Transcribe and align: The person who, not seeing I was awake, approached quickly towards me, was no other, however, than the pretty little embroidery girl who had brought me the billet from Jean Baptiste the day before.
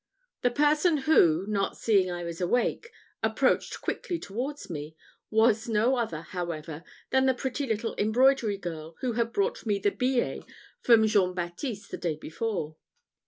The 0.41 0.49
person 0.49 0.97
who, 1.05 1.45
not 1.45 1.77
seeing 1.77 2.09
I 2.09 2.23
was 2.23 2.41
awake, 2.41 2.91
approached 3.21 3.81
quickly 3.81 4.17
towards 4.17 4.67
me, 4.67 4.95
was 5.29 5.69
no 5.69 5.95
other, 5.95 6.21
however, 6.23 6.83
than 7.11 7.27
the 7.27 7.35
pretty 7.35 7.67
little 7.67 7.93
embroidery 7.99 8.57
girl 8.57 8.95
who 9.01 9.13
had 9.13 9.31
brought 9.31 9.63
me 9.67 9.77
the 9.77 9.91
billet 9.91 10.43
from 10.81 11.05
Jean 11.05 11.35
Baptiste 11.35 11.91
the 11.91 11.97
day 11.97 12.15
before. 12.15 12.77